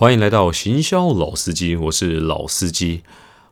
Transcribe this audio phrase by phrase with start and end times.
[0.00, 3.02] 欢迎来到行销老司机，我是老司机。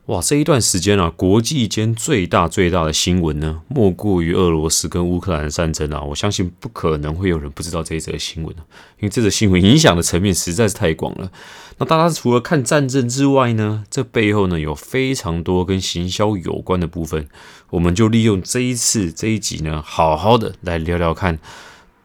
[0.04, 6.00] 哇，这一段时间啊，国际间最大最大的新闻呢，莫过于俄罗斯跟乌克兰的战争啊。
[6.02, 8.54] 我相信不可能会有人不知道这一则新闻
[9.00, 11.32] 因为这则新闻影响的层面实在是太广了。
[11.78, 17.26] 那大家除了看战争之外呢，这背后呢有非常多跟行销有关的部分，
[17.70, 21.40] 我们就利用这一次这一集呢，好好的来聊聊看，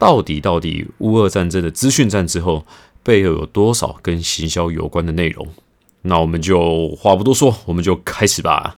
[0.00, 2.66] 到底到底乌俄战争的资讯战之后。
[3.02, 5.46] 背后有多少跟行销有关的内容？
[6.02, 8.74] 那我们就话不多说，我们就开始吧。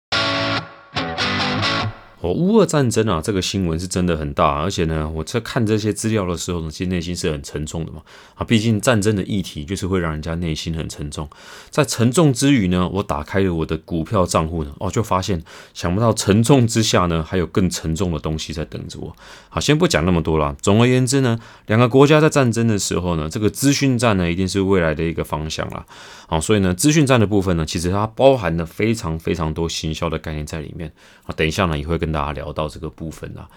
[2.24, 8.00] 哦乌俄战争啊，这个新闻是真的很大，而且呢，我在看这些资料的时候呢，其实内心是很沉重的嘛。
[8.34, 11.28] 啊，毕竟战争的议题就是会让人家内心很沉重。
[11.68, 19.14] 在沉重之余呢，我打开了我的股票账户呢，哦，就发现想不到沉重之下呢，还有更沉重的东西在等着我。
[19.50, 20.56] 好，先不讲那么多了。
[20.62, 25.84] 总而言之呢，两个国家在战争的时候呢，这个资讯战呢，一定是未来的一个方向啦。
[26.26, 30.90] 好，所以呢，资讯战的部分呢，其实它包含了非常非常多行销的概念在里面。
[31.24, 33.48] 啊，等一下呢，也会跟大家聊到这个部分啦。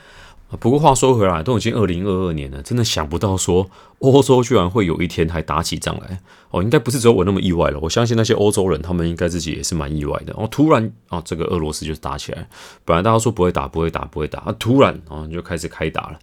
[0.62, 3.70] 不过话说回来，都已经二零二二年了，真的想不到说
[4.00, 6.22] 欧洲居然会有一天还打起仗来。
[6.52, 7.78] 哦，应该不是只有我那么意外了。
[7.82, 10.34] 我相信那些欧洲人，他们应该自己也是蛮意外的。
[10.38, 12.48] 哦，突然啊，这个俄罗斯就打起来。
[12.86, 16.20] 本来大家说不会打，不会打，不会打，啊，突然啊就开始开打了。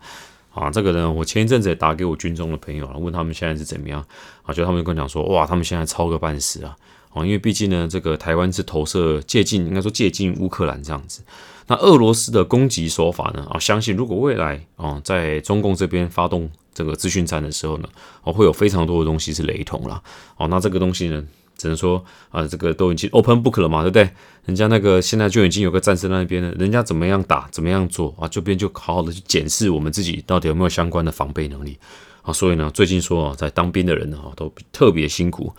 [0.55, 4.03] 啊，这个呢，我前一阵子也打给我军中的朋友了，问他们现在是怎么样。
[4.45, 6.75] 啊，就他们跟我讲说，哇，他们现在超个半死啊。
[7.15, 11.23] 哦，因为毕竟呢，这个台湾是投射接近，应该说接近乌克兰这样子。
[11.67, 13.47] 那俄罗斯的攻击手法呢？
[13.51, 17.89] 啊，相信如果未来啊，在中共这边发动这个资讯战的时候呢，
[18.23, 20.03] 哦，会有非常多的东西是雷同了。
[20.37, 21.25] 哦，那这个东西呢，
[21.57, 24.11] 只能说啊，这个都已经 open book 了嘛，对不对？
[24.45, 31.79] 人家那个现在就已经有个战士那边了，人家怎么样打，怎么样做啊，这边就好好的去检视我们自己到底有没有相关的防备能力
[32.21, 32.31] 啊。
[32.31, 35.51] 所以呢，最近说啊，在当兵的人呢，都特别辛苦。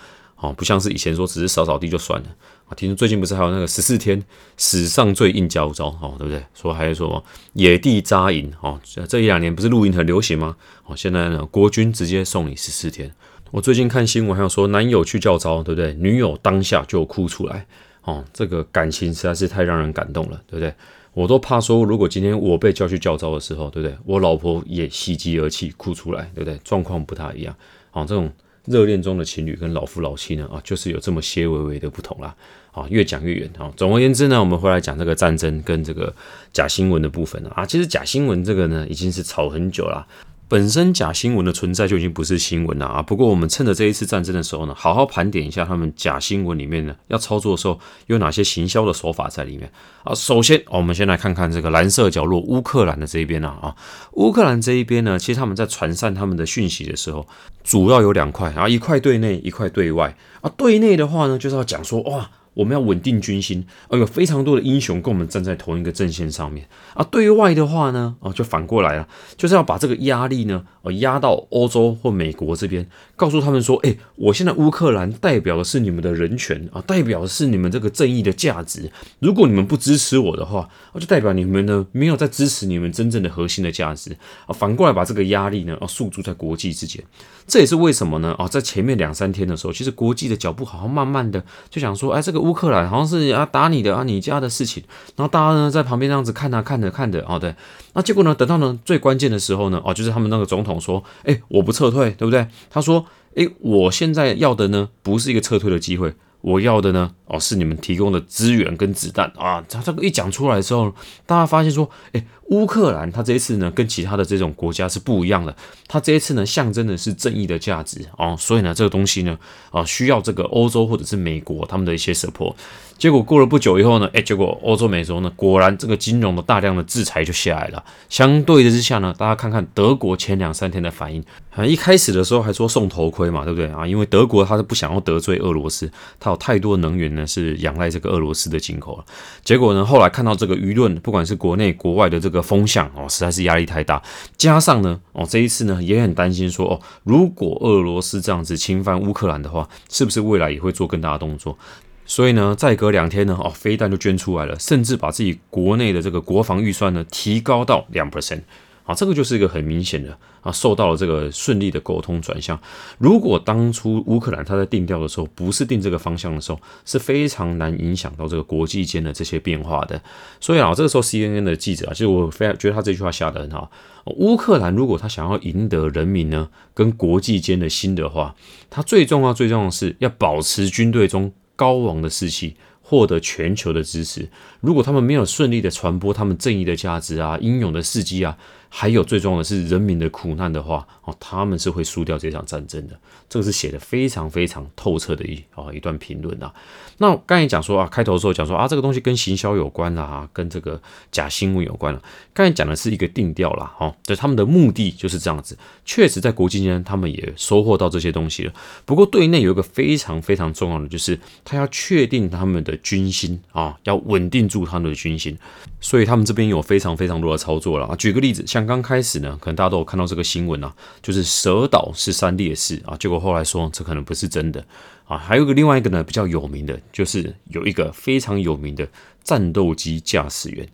[0.45, 2.27] 哦，不像是以前说只是扫扫地就算了
[2.67, 2.75] 啊。
[2.75, 4.21] 听说最近不是还有那个十四天
[4.57, 6.43] 史上最硬交招哦，对不对？
[6.53, 10.55] 说还是说野地扎营哦，这一两年不是露营很流行吗？
[10.85, 13.11] 哦，现在呢，国军直接送你十四天。
[13.51, 15.93] 我最近看新闻还有说男友去叫招，对不对？
[15.95, 17.65] 女友当下就哭出来
[18.03, 20.71] 哦，这个感情实在是太让人感动了，对不对？
[21.13, 23.97] 我都怕说，如果今天我被叫去叫招的时候，对不对？
[24.05, 26.59] 我老婆也喜极而泣哭出来，对不对？
[26.63, 27.55] 状况不太一样
[27.93, 28.31] 哦，这种。
[28.65, 32.35] 热恋中的情侣跟老夫老妻呢啊，就是有这么些微微的不同啦
[32.71, 33.71] 啊，越讲越远啊。
[33.75, 36.13] 总而言之呢，我们回来讲这个战争跟这个
[36.51, 37.65] 假新闻的部分啊。
[37.65, 40.05] 其实假新闻这个呢，已经是吵很久了。
[40.47, 43.01] 本身假新闻的存在就已经不是新闻了啊！
[43.01, 49.71] 不过我们趁着这一次战争的时候呢，好好盘点一下他们假新闻里面呢要操作的时候有哪些行销的手法在里面
[50.03, 50.13] 啊。
[50.13, 53.75] 首先，我们先来看看这个蓝色角落乌克兰的这一边啊啊，
[54.13, 57.27] 乌克兰这一边呢，其实他们在传散他们的讯息的时候，
[57.63, 60.51] 主要有两块啊，一块对内，一块对外啊。
[60.55, 62.29] 对内的话呢，就是要讲说哇。
[62.55, 67.05] 我们要稳定军心，而有非常多的英雄跟我们站在同一个阵线上面啊。
[67.11, 69.07] 对外的话呢，哦，就反过来了，
[69.37, 78.91] 就是要把这个压力呢，呃，压到欧洲或美国这边，告诉他们说，哎，我现在乌克兰代表的是你们的人权啊，代表的是你们这个正义的价值。
[79.19, 84.15] 如果你们不支持我的话，就代表你们呢没有在支持你们真正的核心的价值
[84.47, 84.53] 啊。
[84.53, 87.03] 反过来把这个压力呢，啊，诉诸在国际之间。
[87.47, 88.33] 这也是为什么呢？
[88.39, 94.83] 啊，在前面两三天的时候，其实国际的脚步好像慢慢的就想说，哎，这个乌克兰好像是啊打你的啊，你家的事情。
[95.15, 97.55] 然后大家呢在旁边这样子看啊看着看着，哦对，
[97.93, 102.47] 那结果呢，等到呢最关键的时候呢，哦，就是他们那个总统说，哎，我不撤退，对不对？
[102.69, 106.13] 他说，哎，我现在要的呢，不是一个撤退的机会。
[106.45, 109.65] 我要的呢，哦，是你们提供的资源跟子弹啊！
[109.67, 110.93] 他这个一讲出来之后，
[111.25, 115.55] 大家发现说，诶，乌克兰他这一次呢，跟其他的这种国家是不一样的，
[115.87, 119.35] 他这一次呢，象征的是正义的价值哦，所以呢，这个东西呢，
[119.71, 122.53] 啊，需要这个欧洲或者是美国他们的一些 support。
[122.97, 127.83] 结果过了不久以后呢，哎，结果欧洲、美洲呢，果然这个金融的大量的制裁就下来了。
[128.09, 133.85] 相对的之下呢，大家看看德国前两三天的反应啊，一开始的时候还说送头盔嘛，对不对啊？
[133.85, 139.05] 因为德国他是不想要得罪俄罗斯，他有太多能源呢是仰赖这个俄罗斯的进口了。
[139.43, 144.01] 结果呢，后来看到这个舆论，不管是国内国外的这个风向哦，实在是压力太大。
[144.37, 151.57] 加上呢，哦，这一次呢也很担心说哦，如果俄罗斯这样子侵犯乌克兰的话，是不是未来也会做更大的动作？
[152.05, 158.41] 所以呢，再隔两天呢，哦，飞弹就捐出来了，甚至把自己国内的这个国防预算呢提高到两 percent，
[158.83, 162.59] 啊，这个就是一个很明显的啊，受到了这个顺利的沟通转向。
[162.99, 169.99] 如果当初乌克兰他在定调的时候不是定这个方向的时候，是非常难影响到这个国际间的这些变化的。
[170.39, 173.71] 所以啊，这个时候 CNN 的记者啊，其实我非常觉得他这句话下得很好。
[174.17, 178.35] 乌克兰如果他想要赢得人民呢跟国际间的心的话，
[178.69, 182.55] 他最重要最重要的是要保持军队中高昂的士气。
[182.87, 184.29] 获得全球的支持。
[184.65, 188.35] 如果他们没有顺利的传播他们正义的价值啊、英勇的事迹啊，
[188.69, 192.99] 还有最重要的是人民的苦难的话，哦，他们是会输掉这场战争的。
[193.29, 196.53] 这个是写的非常非常透彻的一啊一段评论啊。
[196.97, 200.81] 那刚才讲说啊，开头的时候讲说啊，这个东西跟行销有关啦，跟这个
[201.11, 202.01] 假新闻有关了。
[202.33, 205.57] 刚才讲的是一个定调啦，哦，就他们的目的就是这样子。
[205.83, 208.53] 确实，在国际间他们也收获到这些东西了。
[208.85, 215.37] 不过，对内有一个非常非常重要的，就是他要确定他们的军心啊，要稳定助他们的军心。
[215.81, 217.95] 所以，他们这边有非常非常多的操作了啊。
[217.97, 224.65] 举个例子，像刚开始呢，可能大家都有看到这个新闻啊，就是蛇岛是三烈士啊，结果后来说这可能不是真的。
[225.05, 228.87] 啊，还有个另外一个呢，比较有名的，就是有一个非常有名的
[229.23, 230.67] 战斗机驾驶员，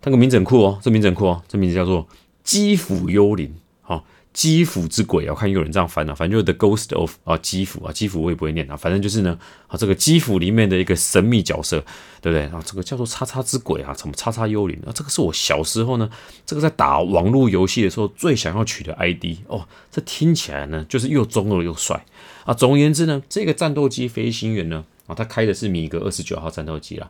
[0.00, 2.08] 他个名字很酷哦，这名字很酷哦，这名字叫做
[2.42, 4.04] 基辅幽灵，好，
[4.36, 11.82] 基辅之鬼啊，看有人这样翻啊，反正就是 The Ghost of 啊，基辅啊，基辅我也不会念啊，反正就是呢，啊，这个基辅里面的一个神秘角色，
[12.20, 12.62] 对不对啊？
[12.62, 14.92] 这个叫做叉叉之鬼啊，什么叉叉幽灵啊？
[14.94, 16.10] 这个是我小时候呢，
[16.44, 22.04] 这个在打网络游戏的时候最想要取的 ID 哦，这听起来呢，就是又中二又帅。
[22.44, 27.08] 啊，总而言之呢，这个战斗机飞行员呢，啊，他开的是米格二十九号战斗机啦，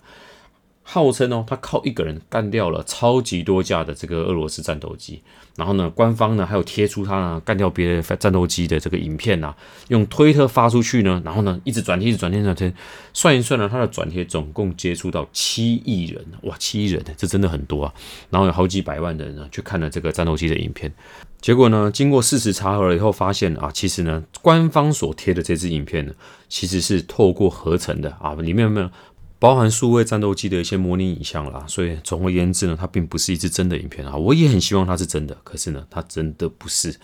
[0.89, 5.21] 号称哦，他靠一个人干掉了超级多架的这个俄罗斯战斗机。
[5.57, 9.53] 然后呢，官方呢还有贴出他呢干掉别的战斗机的这个影片呐，
[9.89, 12.73] 用推特发出去呢，然后呢一直转贴，一直转贴，转贴，
[13.13, 17.93] 算一算呢，他的转贴总共接触到七亿人，哇，七亿人，这真的很多啊。
[18.31, 20.93] 然后有好几百万人呢去看了这个战斗机的影片。
[21.41, 21.91] 结果呢？
[21.93, 26.13] 经过事实查核了以后，发现啊，其实呢，官方所贴的这支影片呢，
[26.49, 28.91] 其实是透过合成的啊，里面有没有
[29.39, 31.65] 包含数位战斗机的一些模拟影像啦。
[31.67, 34.17] 所以总而言之呢，它并不是一支真的影片啊。
[34.17, 36.97] 我也很希望它是真的，可是呢，它真的不是。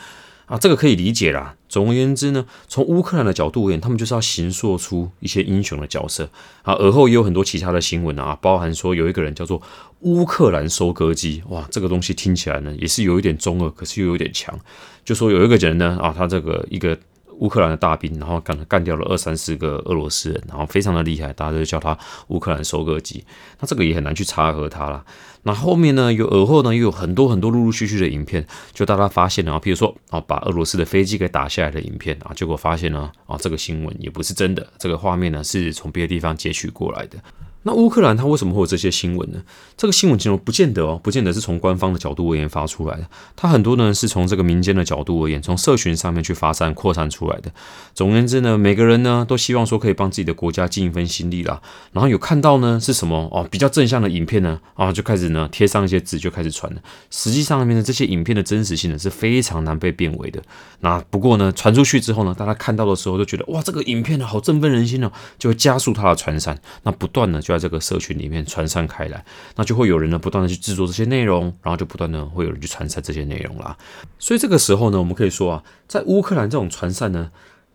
[0.47, 1.57] 啊，这个可以理解啦。
[1.69, 6.29] 总而言之呢，从乌克兰的角度而言，他们就是要形塑出一些英雄的角色
[6.63, 6.75] 啊。
[6.75, 9.63] 而后也有很多其他的新闻啊，包含说有一个人叫做
[10.01, 14.59] 乌克兰收割机，哇，这个东西听起来呢也是有一点中二，可是又有点强。
[15.05, 16.99] 就说有一个人呢啊，他这个一个。
[17.43, 21.99] 乌克兰的大兵，然后干干掉了二三十个俄罗斯人，然后非常的厉害，大家都叫他
[22.29, 23.25] 乌克兰收割机。
[23.59, 25.05] 那这个也很难去查核他了。
[25.43, 37.19] 那后面呢，有耳后呢，又有很多很多陆陆续续的影片，就大家发现了啊，比如说啊，把俄罗斯的飞机给打下来的影片啊，结果发现呢啊，这个新闻也不是真的，这个画面呢是从别的地方截取过来的。
[37.65, 39.43] 那乌克兰它为什么会有这些新闻呢？
[39.77, 43.07] 这个新闻其实不见得哦，不见得是从官方的角度而言发出来的，
[43.37, 47.53] 它很多呢是从这个民间的角度而言，从社群上面去发散扩散出来的。
[47.95, 51.63] 总而言之呢，每个人呢都希望说可以帮自己的国家尽一份心力啦。
[51.93, 56.81] 然后有看到呢是什么哦比较正向的影片呢啊就开始呢贴上一些字就开始传了。
[57.11, 60.43] 实际上面的这些影片的真实性呢是非常难被辨伪的。
[60.81, 66.61] 那不过呢传出去之后呢，大家看到的时候就觉得哇这个影片呢好振奋人心哦，就会加速它的传散。
[66.83, 67.52] 那不断的就。
[67.53, 69.25] 在这个社群里面传散开来，
[69.57, 73.77] 那就会有人呢不断的去制作这些内容，然后就不断的会有人去传散这些内容啦。
[74.19, 77.31] 所以这个时候呢，我们可以说啊，在乌克兰这种传散呢，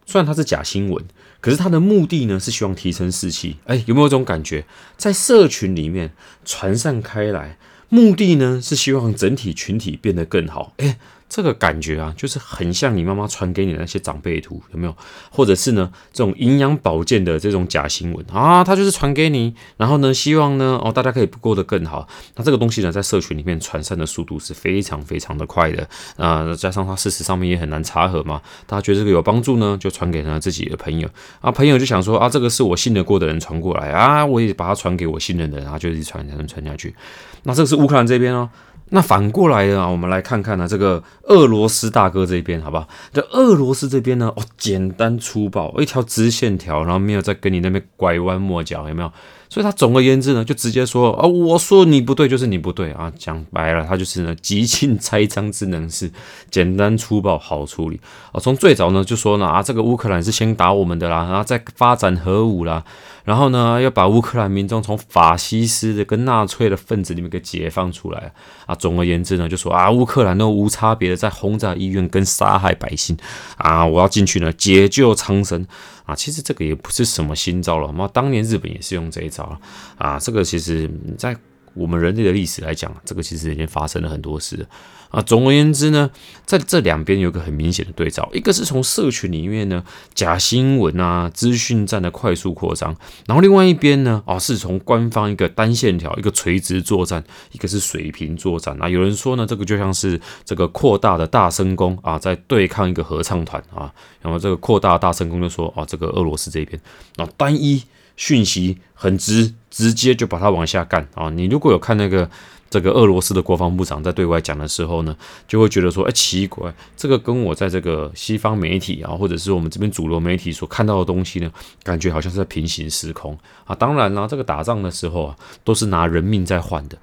[0.05, 1.05] 虽然它是假新闻，
[1.39, 3.57] 可是它的目的呢是希望提升士气。
[3.65, 4.65] 哎，有没有这种感觉？
[4.97, 6.11] 在社群里面
[6.43, 7.57] 传散开来，
[7.89, 10.73] 目的呢是希望整体群体变得更好。
[10.77, 10.97] 哎。
[11.29, 14.95] 这个感觉啊，就是很像你妈妈传给你的那些长辈图，有没有？
[15.29, 22.07] 或者是呢，这种营养保健的这种假新闻啊，它就是传给你，然后呢，希望呢，哦，大家可以过得更好。
[22.35, 31.09] 那这个东西呢，在社群里面传散的速度是非常非常的快的啊，加上它事实上面也很难查核嘛，大家觉得这个有帮助呢，就传给了自己的朋友
[31.41, 36.95] 啊，朋友就想说啊，这个是我信得过的人传过来啊，我也把它传给我信任的人，然后就一直传传传下去。
[37.43, 38.49] 那这个是乌克兰这边哦。
[38.89, 42.87] 那反过来呢，我们来看看呢，这个俄罗斯大哥这边，好不好？
[43.11, 49.11] 这俄罗斯这边呢，哦，简单粗暴，一条直线条，然后没有再跟你那边拐弯抹角，有没有？
[49.49, 56.09] 所以他总而言之呢，就直接说啊，我说你不对就是你不对啊，讲白了，他就是呢，极尽栽赃之能事，
[56.49, 57.99] 简单粗暴，好处理
[58.31, 58.39] 啊。
[58.39, 62.83] 从最早呢就说呢啊，这个乌克兰是先打我们的啦，然后再发展核武啦。
[63.27, 68.31] 然后呢，要把乌克兰民众从法西斯的跟纳粹的分子里面给解放出来
[68.65, 68.73] 啊！
[68.73, 73.17] 总而言之呢，就说啊，乌克兰都无差别的在轰炸医院跟杀害百姓
[73.57, 73.85] 啊！
[73.85, 75.67] 我要进去呢，解救苍生
[76.05, 76.15] 啊！
[76.15, 79.59] 其实这个也不是什么新招了，嘛，当年日本也是用这一招
[79.97, 80.17] 啊！
[80.17, 81.35] 这个其实在
[81.73, 84.65] 我们人类的历史来讲，这个其实已经发生了很多事
[85.09, 85.21] 啊。
[85.21, 86.09] 总而言之呢，
[86.45, 89.83] 在这两边有个很明显的对照，一个是从社群里面呢
[90.13, 92.95] 假新闻啊、资讯站的快速扩张，
[93.25, 98.87] 然后另外一边呢，哦，是从官方一个单线条、一个垂直作战，一个是水平作战啊。
[98.89, 103.93] 有人说呢，这个就像是这个扩大的大声公啊，在对抗一个合唱团啊。
[104.21, 106.81] 然后这个扩大大声公就说，哦，这个俄罗斯这边
[107.17, 107.83] 啊，单一。
[108.19, 111.29] 讯息很直，直接就把它往下干啊！
[111.29, 112.27] 你如果有看那个
[112.69, 115.15] 这个俄罗斯的国防部长在对外讲的时候呢，
[115.47, 121.51] 就会觉得说，哎，奇怪，这个跟我在这个西方媒体啊，或者是我们这边主流媒体所看到的东西呢，
[121.83, 123.73] 感觉好像是在平行时空啊！
[123.75, 126.97] 当然啦，这个打仗的时候啊，都是拿人命在换的。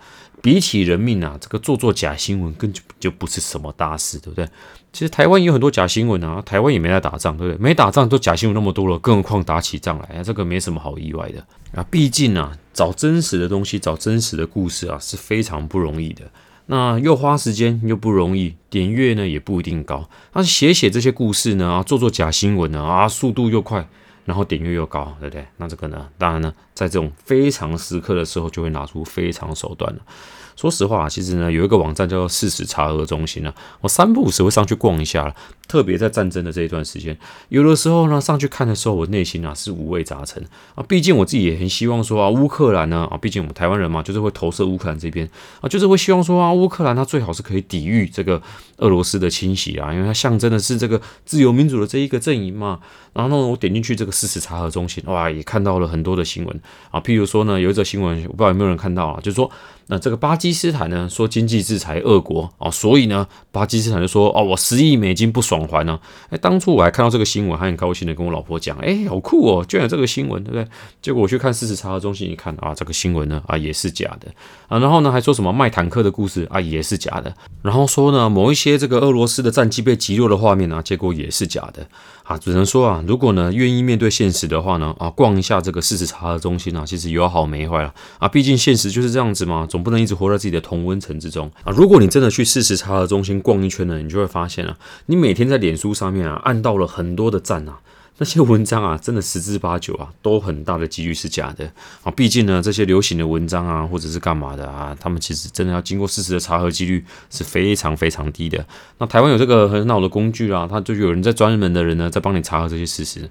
[0.44, 4.46] 比起人命啊，这个做做假新闻根本就不是什么大事，对不对？
[4.92, 7.58] 其实台湾有很多假新闻啊，台湾也没在打仗，对不对？
[7.58, 11.42] 没打仗都假新闻那么多了，更何况打起仗来啊，这个没什么好意外的
[11.74, 11.82] 啊。
[11.90, 16.24] 毕竟啊，找真实的东西，找真实的故事啊，是非常不容易的。
[16.66, 20.06] 那又花时间又不容易，点阅呢也不一定高。
[20.34, 23.88] 那写写这些故事呢啊，做做假新闻呢啊，速度又快。
[24.24, 25.46] 然后点阅又高，对不对？
[25.58, 26.08] 那这个呢？
[26.18, 30.00] 当然呢，在这种非常时刻的时候，就会拿出非常手段了。
[30.56, 35.34] 说实话，其实呢，有一个网站叫做事实查核中心呢，我三不五时会上去逛一下了。
[35.66, 37.16] 特别在战争的这一段时间，
[37.48, 40.42] 有的时候呢，上去看的时候，我内心啊是五味杂陈
[40.74, 40.84] 啊。
[40.86, 45.28] 毕竟我自己也很希望说啊，乌克兰呢啊，毕竟我们台湾人嘛，就是会投射乌克兰这边
[45.60, 48.40] 啊，就是会希望说啊，乌克兰它最好是可以抵御这个
[48.76, 52.80] 俄罗斯的侵袭啊，因为它象征的是这个自由民主的这一个阵营嘛。
[53.14, 57.00] 然后呢，我点进去这个事实查核中心，哇，也看到了很多的新闻啊。
[57.00, 59.50] 譬如说呢，有一则新闻，我不知道有没有人看到啊，就是说。
[59.86, 65.98] 那这个巴基斯坦呢，说经济制裁俄国啊，所以呢，巴基斯坦就说哦，我十亿美金不爽还呢。
[66.30, 70.66] 哎，当初我还看到这个新闻，还很高兴的跟我老婆讲，哎，好酷哦，居然有这个新闻，对不对？
[71.00, 74.28] 结果我去看事实查核中心一看啊，这个新闻呢啊也是假的
[74.68, 81.86] 啊，然后呢还说什么卖坦克的故事啊也是假的，然后说呢某一些这个俄罗斯的战机被击落的画面呢，结果也是假的
[82.24, 89.66] 啊，只能说啊，如果呢愿意面对现实的话呢啊，逛一下这个事实查核中心啊，其实有好没坏了啊，毕竟现实就是这样子嘛。
[89.66, 91.72] 总不能一直活在自己的同温层之中啊！
[91.72, 94.76] 如果你真的去事实查核中心逛一圈呢，你就会发现啊，
[95.06, 97.78] 你每天在脸书上面啊按到了很多的赞啊，
[98.18, 101.64] 那些文章啊，真的十之八九啊，都很大的几率是假的
[102.04, 102.10] 啊！
[102.12, 108.64] 毕竟呢，这些流行的文章啊，或者是干嘛的啊，他们其实真的要经过事实的查核几率是非常非常低的。
[108.98, 113.28] 那台湾有这个很好的工具啊，他就有人在专门的人呢，在帮你查核这些事实。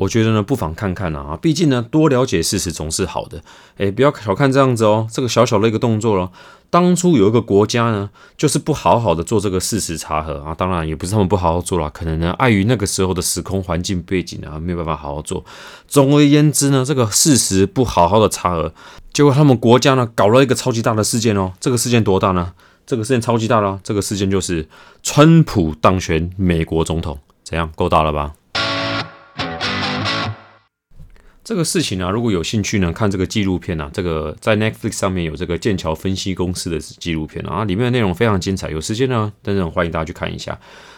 [0.00, 3.42] 我觉得呢，不妨看看啊，毕竟呢，多了解事实总是好的。
[3.76, 6.30] 哎，不要小看这样子哦，这个小小的一个动作了。
[6.70, 15.44] 当初有一个国家呢，就是不好好的做这个事实查核啊，当然也不是他们不好好做了，可能呢，碍于那个时候的时空环境背景啊，没有办法好好做。
[15.86, 18.72] 总而言之呢，这个事实不好好的查核，
[19.12, 21.52] 结果他们国家呢，搞了一个超级大的事件哦。
[21.60, 22.54] 这个事件多大呢？
[22.86, 24.66] 这个事件超级大了，这个事件就是
[25.02, 27.70] 川普当选美国总统，怎样？
[27.76, 28.32] 够大了吧？
[31.50, 40.56] 这个事情啊，如果有兴趣呢，看这个纪录片啊，这个在 Netflix 上面有这个剑桥分析公司的纪录片啊，里面的内容非常精彩，有时间呢，真的欢迎大家去看一下。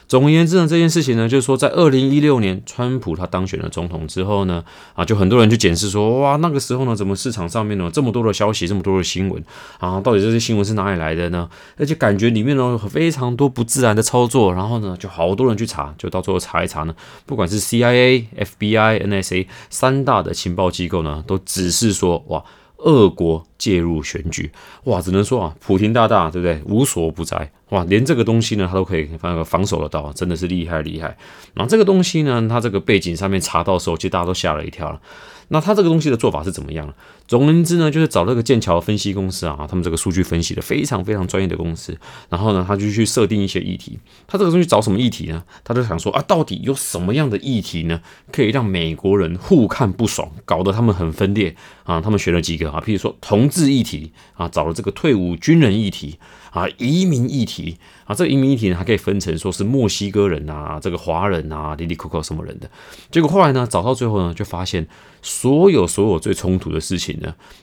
[0.08, 9.42] 总而言之呢，这件事情呢，就是说，在二零一六年，川普他当选了总统之后呢，啊，就很多人去检视说，哇，那个时候呢，怎么市场上面呢这么多的消息，这么多的新闻
[9.78, 11.48] 啊，到底这些新闻是哪里来的呢？
[11.78, 16.94] 而且感觉里面呢有非常多不自然的操作，然后呢，就好多人去查，就到最后查一查呢，
[17.24, 22.44] 不管是 CIA、FBI、NSA 三大的情报机构呢，都只是说，哇。
[22.84, 24.50] 俄国介入选举，
[24.86, 26.60] 哇，只能说啊，普天大大，对不对？
[26.66, 31.16] 无所不在，哇，连这个东西呢，他都可以防防守的到，真的是厉害厉害。
[31.54, 35.00] 然后这个东西呢，他这个背景上面查到的时候，其实大家都吓了一跳了。
[35.46, 36.94] 那他这个东西的做法是怎么样呢？
[37.32, 41.96] 总而言之呢，就是找那个剑桥分析公司啊，他们这个数据分析的非常非常专业的公司，
[42.28, 43.98] 然后呢，他就去设定一些议题。
[44.26, 45.42] 他这个东西找什么议题呢？
[45.64, 52.02] 他就想说啊，到底有什么样的议题呢，可以让美国人互看不爽，搞得他们很分裂啊？
[52.02, 56.18] 他们选了几个啊，譬如说同志议题啊，找了这个退伍军人议题
[56.50, 62.70] 啊，移民议题啊，这个移民议题呢还可以分成说是墨西哥人啊，这个华人啊，里里扣扣什么人的。
[63.10, 64.86] 结果后来呢，找到最后呢，就发现。
[65.24, 67.16] 所有所有最冲突的事情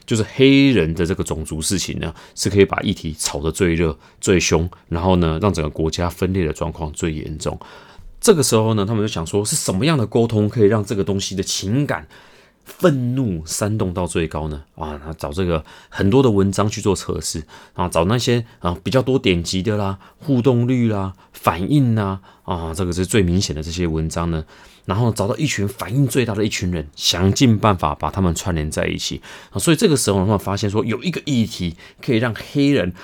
[0.06, 7.58] 就是黑人的这个种族事情呢，是可以把议题炒得最热、最凶，然后呢，让整个国家分裂的状况最严重。
[8.20, 12.06] 这个时候呢，他们就想说，是什么样的沟通可以让这个东西的情感
[12.78, 14.62] 愤怒煽动到最高呢？
[14.76, 24.44] 啊，找这个很多的文章去做测试啊，找那些啊比较多点击的啦、互动率啦、反应呐啊，这个是最明显的这些文章呢。
[24.86, 29.58] 然后找到一群反应最大的一群人，想尽办法把他们串联在一起啊。
[29.58, 32.94] 所以这个时候，他们发现说，有一个议题可以让黑人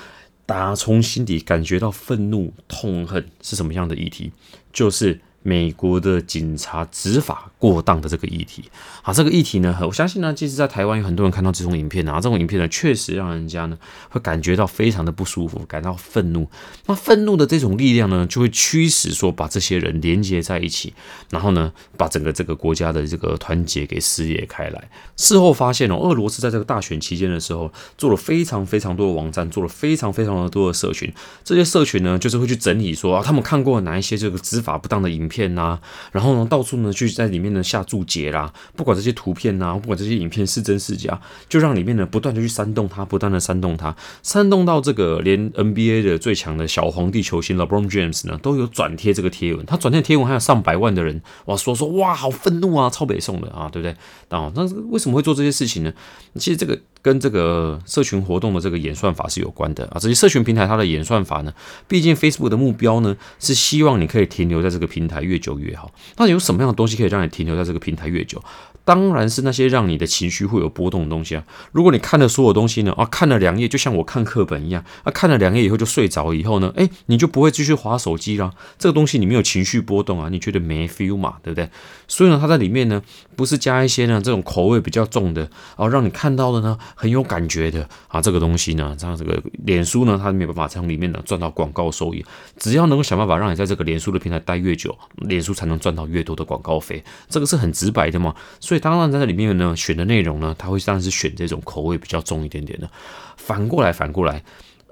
[0.46, 4.32] 打从心底感觉到愤怒、痛恨，是什么样的议题？
[4.73, 5.20] 就是。
[5.46, 8.64] 美国的警察执法过当的这个议题，
[9.02, 13.78] 啊，这个议题呢，我相信呢，即使在台湾有很多人看到这种影片啊，这种影片呢，确实让人家呢
[14.10, 16.50] 会感觉到非常的不舒服，感到愤怒。
[16.86, 20.92] 那愤怒的这种力量呢，就会驱使说把这些人连接在一起，
[21.30, 24.90] 然后呢，把整个这个国家的这个团结给撕裂开来。
[25.16, 31.08] 事后发现哦，俄罗斯在这个大选期间的时候，做了非常非常多的网站，做了非常非常的多的社群。
[31.44, 35.36] 这些社群呢，就是会去整理说啊，他们看过哪一些这个执法不当的影片。
[35.37, 35.78] 片呐，
[36.12, 53.93] 然后呢，到处呢去在里面呢下注解啦，不管这些图片呐，不管这些影片是真是假，就让里面呢不断的去煽动它，不断的煽动它，煽动到这个连 NBA 的最强的小皇帝球星 LeBron James 呢都有转贴这个贴文，他转贴贴文还有上百万的人哇说说哇好愤怒啊，超北宋的啊，对不对？
[54.31, 55.93] 啊，那为什么会做这些事情呢？
[56.37, 56.81] 其实这个。
[57.06, 61.52] 跟这个社群活动的这个演算法是有关的啊，这些社群平台它的演算法呢，
[61.86, 65.92] 毕竟 Facebook 的目标呢是希望你可以停留在这个平台越久越好。
[66.16, 68.42] 那有什么样的东西可以让你停留在这个平台越久？
[68.87, 71.43] 当然是那些让你的情绪会有波动的东西啊！
[71.73, 78.52] 如果你看的所有东西呢，啊，看了两页就像我看课本一样，啊，看了两页以后就睡着以后呢，哎，你就不会继续划手机啦。
[78.78, 81.69] 这个东西你没有情绪波动啊，你觉得没 feel 嘛，对不对？
[82.07, 83.02] 所以呢，它在里面呢，
[83.35, 92.25] 不是加一些呢这种口味比较重的，啊，让你看到的呢很有感觉的啊，这个东西呢，像这个脸书呢，它没有办法从里面呢赚到广告收益。
[92.57, 97.02] 只要能够想办法让你在这个脸书的平台待越久，脸书才能赚到越多的广告费。
[97.28, 98.75] 这个是很直白的嘛，所以。
[98.76, 102.90] 以当然，在这里面呢，选的内容呢，他会当然是选这种口味比较重一点点的。
[103.37, 104.42] 反过来，反过来，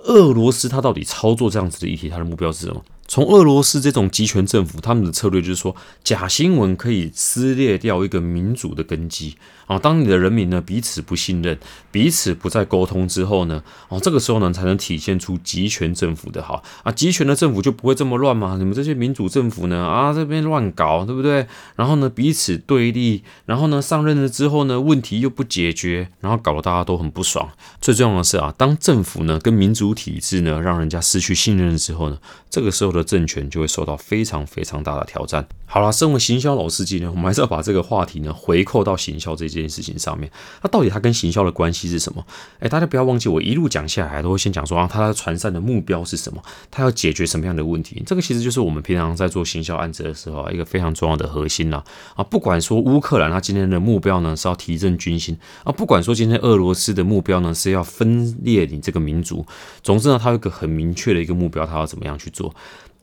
[0.05, 2.83] 俄罗斯他到底操作这样子的议题，他的目标是什么？
[3.07, 9.79] 从俄罗斯这种集权政府，他们的策略就是说，假新闻可以撕裂掉一个民主的根基啊。
[9.79, 11.59] 当你的人民呢彼此不信任，
[11.93, 16.91] 彼此不再沟通之后呢，哦，这个时候呢才能体现出集权政府的好啊。
[16.91, 18.57] 集权的政府就不会这么乱嘛？
[18.59, 21.47] 你们这些民主政府呢啊这边乱搞，对不对？
[21.77, 27.51] 然后呢彼此对立，然后呢上任了之后呢问题又不解决，然后搞得大家都很不爽。
[27.83, 32.19] 最重要的是啊，当政府呢跟民主体制呢让人家失去信任之后呢，
[32.49, 32.94] 这个时候。
[32.99, 35.47] 的政权就会受到非常非常大的挑战。
[35.67, 40.31] 好了，身为行销老司机呢，我们还是要把这个话题呢回扣到行销这件事情上面。
[40.63, 42.25] 那到底它跟行销的关系是什么？
[42.61, 46.41] 哎，大家不要忘记，我一路讲下来都会先讲说啊，它传散的目标是什么？
[46.71, 48.01] 它要解决什么样的问题？
[48.07, 51.83] 这个其实就是我们平常在做行销案子的时候啊，一个非常重要的核心啦。
[52.15, 59.45] 啊，不管说乌克兰它今天的目标呢是要提振军心啊，不管说今天俄罗斯的目标呢是要分裂你这个民族，
[59.83, 62.55] 总之呢，它有一个很明确的一个目标，它要怎么样去做？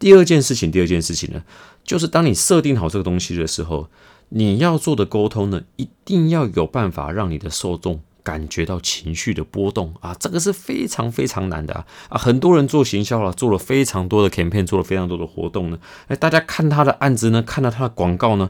[0.01, 1.43] 第二件事情，第二件事情呢，
[1.83, 3.87] 就是当你设定好这个东西的时候，
[4.29, 12.17] 你要做的沟通呢，一定要有办法让你的受众感觉到情绪的波动啊，这个是非常非常难的啊！
[12.17, 18.49] 很多人做行销了，做了非常多的 campaign，做了非常多的活动呢，哎，大家看他的案子呢，看到他的广告呢。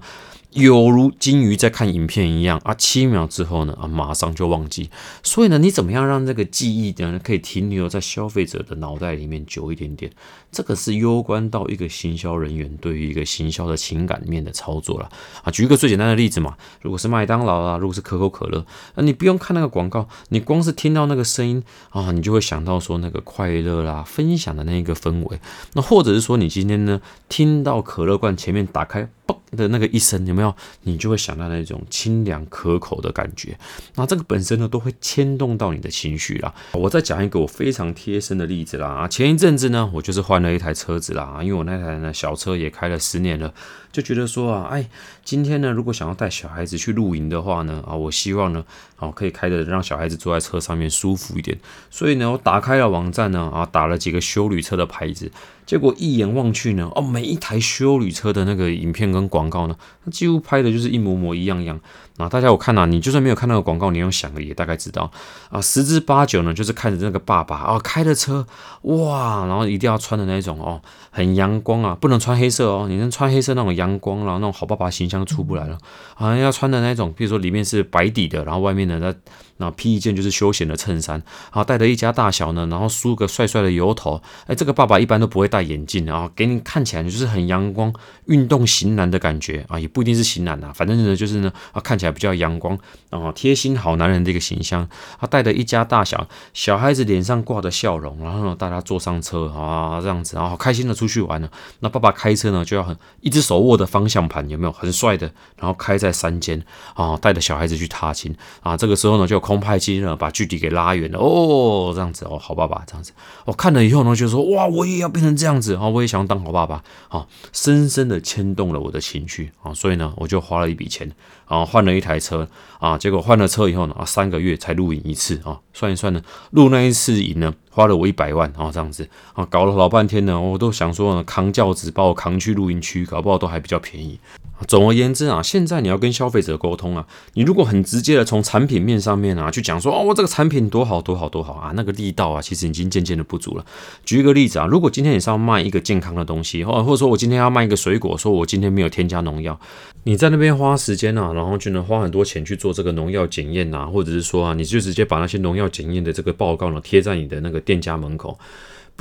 [0.52, 4.90] 有如金鱼在看影片一样啊，七秒之后呢啊，马上就忘记。
[5.24, 10.12] 所以呢，你怎么样让这个记忆呢可以停留在消费者的脑袋里面久一点点？
[10.52, 15.10] 这个是攸关到一个行销人员对于一个行销的情感面的操作了
[15.44, 15.52] 啊。
[15.52, 25.40] 举一个最简单的例子嘛，如果是麦当劳啊，如果是可口可乐，那你不用看那个广告，你光是听到那个声音啊，你就会想到说那个快乐啦、分享的那一个氛围。
[25.74, 29.36] 那或者是说，你今天呢听到可乐罐前面打开嘣。
[29.52, 30.56] 的那个一声有没有？
[30.84, 33.60] 你就会想到那种清凉可口的感觉。
[33.96, 36.54] 那这个本身呢，都会牵动到你的情绪啦。
[36.72, 38.88] 我再讲一个我非常贴身的例子啦。
[38.88, 41.40] 啊，前一阵子呢，我就是换了一台车子啦。
[41.42, 43.54] 因为我那台呢小车也开了十年了，
[43.92, 44.88] 就觉得说啊，哎，
[45.24, 48.64] 今天呢，如果想要带小孩子去露营的话呢，啊，我希望呢，
[48.98, 51.58] 啊，可以开的让小孩子坐在车上面舒服一点。
[51.90, 55.32] 所以呢，我打开了网站呢，啊，打了几个修旅车的牌子。
[55.66, 61.80] 结果一眼望去呢，哦，每一台修旅车的那个影片跟广告呢，它几乎拍的就是一模模一样样。
[62.18, 62.86] 啊，大家有看啊？
[62.86, 65.10] 你就算没有看那个广告，你用想的也大概知道
[65.50, 65.62] 啊。
[65.62, 68.46] 十之八九呢，就是看着那个爸爸啊开的车，
[68.82, 75.78] 哇，然后一定要穿的那种哦，很阳光啊，不能穿黑色哦，你能穿黑色那种阳光然后那种好爸爸形象出不来了
[76.16, 76.38] 啊。
[76.38, 79.14] 要穿的那种，比如说里面是白底的，然后外面呢那。
[79.62, 87.94] 那披一件就是休闲的衬衫，啊，带着一家大小呢，然后梳个帅帅的油头，哎，这个爸爸一般都不会戴眼镜啊，给你看起来就是很阳光、
[88.26, 92.76] 运动型男的感觉啊，也不一定是型男呐，反正呢就是呢啊，看起来比较阳光
[93.12, 94.90] 啊，贴心好男人的一个形象。
[95.20, 101.48] 他带着一家大小，小孩子脸上挂着笑容，然后呢大家坐上车啊，这样子，然后开心的出去玩了。
[101.82, 104.72] 那爸爸开车呢就要很一只手握握的方向盘，有没有？
[104.72, 105.32] 很帅的？
[105.58, 106.62] 然后开在山间
[106.94, 108.36] 啊，带着小孩子去踏青。
[108.62, 111.18] 啊，这个时候呢就空拍机呢把距离给拉远了。
[111.18, 113.14] 哦，这样子哦，好爸爸这样子，
[113.46, 116.84] 我看了以后呢就说哇，我也要变成这样子啊，我也想当好爸爸。
[117.08, 119.52] 啊，深深的牵动了我的情绪。
[119.64, 121.10] 啊，所以呢我就花了一笔钱。
[121.46, 122.48] 啊换了一台车。
[122.80, 125.40] 啊，结果换了车以后呢啊三个月才录影一次。
[125.46, 134.20] 啊，算一算呢录那一次影呢花了我一百万然后这样子啊，搞了老半天呢，我都想说呢扛轿子把我扛去录音区，搞不好都还比较便宜。
[134.68, 143.66] 总而言之啊，现在你要跟消费者沟通啊，你如果很直接的从产品面上面啊去讲说哦，我这个产品多好多好多好啊，那个力道啊，其实已经渐渐的不足了。
[144.06, 149.60] 举一个例子啊，如果今天你是要卖一个健康的东西，或或者说我今天要卖一个水果，说我今天没有添加农药，
[150.04, 158.38] 你在那边花时间啊，然后就能花很多钱去做这个农药检验呐，或者是说啊，你就直接把那些农药检验的这个报告呢贴在你的那个店家门口。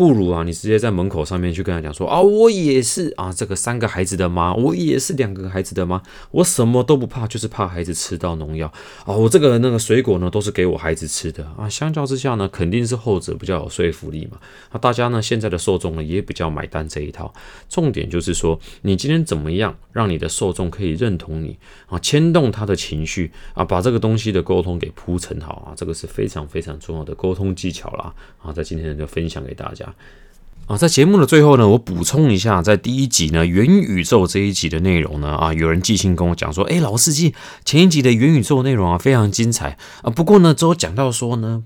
[0.01, 8.67] 不如啊，你直接在门口上面去跟他讲说啊，我也是啊，这个三个孩子的妈，我也是两个孩子的妈，我什么都不怕，就是怕孩子吃到农药
[9.05, 9.15] 啊。
[9.15, 11.69] 我这个那个水果呢，都是给我孩子吃的啊。
[11.69, 14.39] 相较之下呢，肯定是后者比较有说服力嘛。
[14.73, 17.31] 那大家呢，现在的受众呢，也比较买单这一套。
[17.69, 21.59] 重点就是说，你今天怎么样让你的受众可以认同你
[21.89, 29.90] 啊，牵动他的情绪啊，把这个东西的沟通给铺陈好啊，这个是非常非常重要的沟通技巧啦啊，在今天就分享给大家。
[30.67, 41.65] 啊，在节目的最后呢，我补充一下，在第一集呢元宇宙这一集的内容呢，啊，有人寄信跟我讲说，哎，老司机前一集的元宇宙内容啊非常精彩啊，不过呢，只有讲到说呢，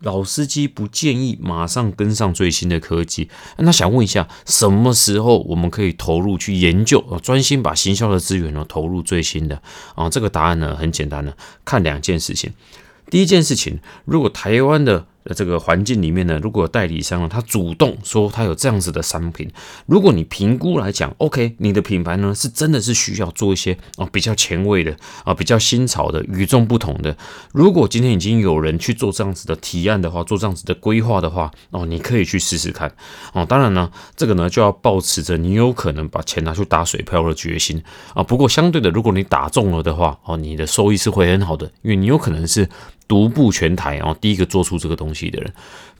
[0.00, 3.28] 老司机不建议马上跟上最新的科技。
[3.58, 9.60] 那想问一下，什么时候我们可以投入去研究啊，专心把行销的资源呢投入最新的
[9.94, 10.08] 啊？
[10.08, 12.54] 这个答案呢很简单的，看两件事情。
[13.10, 19.50] 第一件事情，如果台湾的这个环境里面呢，如果有代理商呢，他主动说他有这样子的商品，
[19.86, 27.16] 如果你评估来讲，OK，你的品牌呢是真的是需要做一些啊比较前卫的啊比较新潮的与众不同的。
[27.52, 32.92] 如果今天已经有人去做这样子的提案的话，做这样子的规划的话，哦，你可以去试试看
[33.32, 33.44] 哦。
[33.44, 37.82] 当然呢，这个呢就要保持着你有可能把钱拿去打水漂的决心
[38.14, 38.22] 啊。
[38.22, 42.68] 不过相对的，如果你打中了的话，哦，你的收益是会很好的，因为你有可能是。
[43.08, 45.52] 独步全台，然后第一个做出这个东西的人。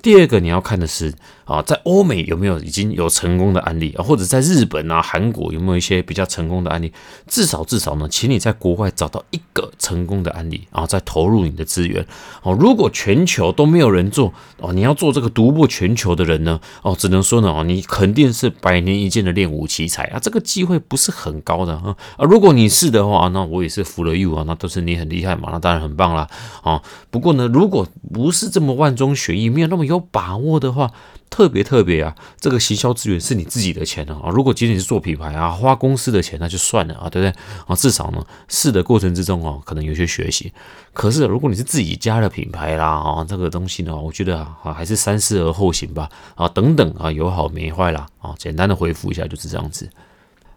[0.06, 1.12] 第二个你要看的是
[1.46, 6.92] 啊，在欧美有没有已经有成功的案例啊，或者在日本啊、韩国有没有一些比较成功的案例？
[7.26, 12.06] 至少至少呢，请你在国外找到一个成功的案例，然后再投入你的资源
[12.42, 12.52] 哦。
[12.52, 22.24] 如果全球都没有人做哦，你要做这个独步全球的人呢哦，只能说呢哦，你肯定是百年一见的练武奇才啊，这个机会不是很高的啊啊。
[22.24, 26.28] 如果你是的话，那我也是服了 you 啊，那都是你很厉害嘛，那当然很棒啦
[26.62, 26.80] 啊。
[27.10, 30.92] 不过呢，如果不是这么万中选一，没有那么优有把握的话，
[31.28, 34.30] 特别特别啊，这个行销资源是你自己的钱啊。
[34.30, 37.74] 如果仅仅是做品牌啊，花公司的钱那就算了啊，对不对啊？
[37.74, 40.52] 至少呢，试的过程之中哦，可能有些学习。
[40.92, 49.88] 可是如果你是自己家的品牌啦啊，这个东西呢，我觉得啊，还是三思而后行吧啊，等等啊，有好没坏啦啊，简单的回复一下就是这样子。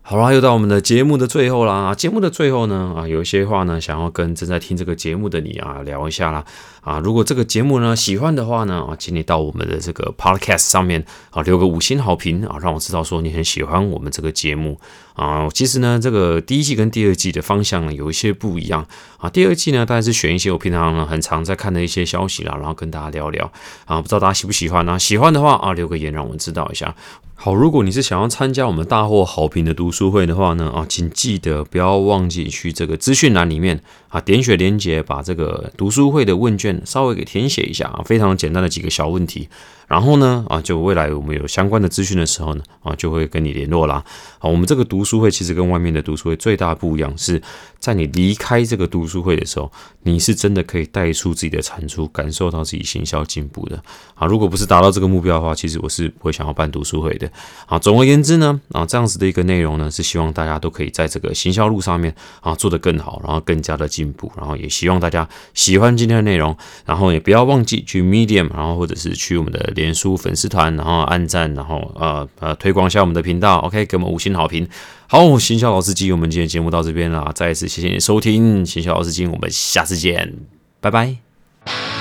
[0.02, 1.94] 好啦，又到我们的节目的最后啦！
[1.94, 6.44] 节目的最后呢，啊，有一些话呢，想要跟正在听这个节目的你啊聊一下啦。
[6.82, 14.80] 啊，如果这个节目呢喜欢的话呢，啊，请你到我们的这个 Podcast 上面啊留个五星好评啊，让我知道说你很喜欢我们这个节目
[15.20, 15.50] 啊。
[15.54, 19.30] 其实呢，这个第一季跟第二季的方向呢有一些不一样啊。
[19.30, 23.52] 第二季呢，大概是选一些我平常呢很常在看的一些消息啦，然后跟大家聊聊
[23.86, 24.02] 啊。
[24.02, 24.98] 不知道大家喜不喜欢呢？
[24.98, 26.96] 喜欢的话啊，留个言让我们知道一下。
[27.42, 39.48] 好，如果你是想要参加我们大获好评的读书会的话呢，啊，请记得不要忘记去这个资讯栏里面啊，点选连接，把这个读书会的问卷稍微给填写一下啊，非常简单的几个小问题。
[39.90, 44.06] 然后呢，啊，就未来我们有相关的资讯的时候呢，啊，就会跟你联络啦。
[44.38, 47.42] 好，我们这个读书会其实跟外面的读书会最大不一样，是
[47.80, 49.72] 在你离开这个读书会的时候，
[50.04, 53.82] 你是真的可以带出自己的产出，感受到自己行销进步的。
[54.14, 57.28] 啊，如果不是达到这个目标的话，其实我是不会想要办读书会的。
[57.66, 69.74] 啊，总而言之呢，啊，这样子的一个内容呢，是希望大家都可以在这个行销路上面啊做得更好，然后更加的进步，然后也希望大家喜欢今天的内容，然后也不要忘记去 Medium，然后或者是去我们的。
[69.80, 74.68] 脸书粉丝团，然后按赞，然后呃呃推广一下我们的频道，OK，给我们五星好评。
[75.08, 80.36] 好，行销老司机，我们今天节目到这边啦，再一次谢谢你收听行销老司机，我们下次见，
[80.82, 81.99] 拜拜。